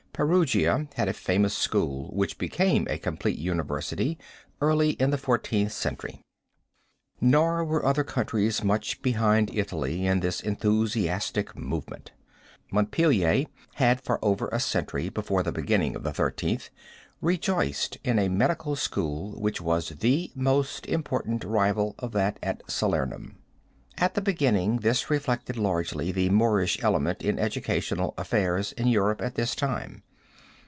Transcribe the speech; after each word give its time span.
Perugia 0.13 0.87
had 0.97 1.07
a 1.07 1.13
famous 1.13 1.55
school 1.57 2.11
which 2.13 2.37
became 2.37 2.85
a 2.89 2.99
complete 2.99 3.39
university 3.39 4.19
early 4.59 4.91
in 4.99 5.09
the 5.09 5.17
Fourteenth 5.17 5.71
Century. 5.71 6.21
Nor 7.19 7.65
were 7.65 7.83
other 7.83 8.03
countries 8.03 8.63
much 8.63 9.01
behind 9.01 9.49
Italy 9.55 10.05
in 10.05 10.19
this 10.19 10.39
enthusiastic 10.41 11.57
movement. 11.57 12.11
Montpelier 12.71 13.45
had, 13.75 14.01
for 14.03 14.23
over 14.23 14.47
a 14.49 14.59
century 14.59 15.09
before 15.09 15.41
the 15.41 15.51
beginning 15.51 15.95
of 15.95 16.03
the 16.03 16.13
thirteenth, 16.13 16.69
rejoiced 17.19 17.97
in 18.03 18.19
a 18.19 18.29
medical 18.29 18.75
school 18.75 19.31
which 19.39 19.59
was 19.59 19.89
the 19.89 20.29
most 20.35 20.85
important 20.85 21.43
rival 21.43 21.95
of 21.97 22.11
that 22.11 22.37
at 22.43 22.61
Salernum. 22.69 23.37
At 23.97 24.13
the 24.13 24.21
beginning 24.21 24.77
this 24.77 25.09
reflected 25.09 25.57
largely 25.57 26.11
the 26.11 26.29
Moorish 26.29 26.81
element 26.83 27.23
in 27.23 27.39
educational 27.39 28.13
affairs 28.19 28.71
in 28.73 28.87
Europe 28.87 29.21
at 29.23 29.33
this 29.33 29.55
time. 29.55 30.03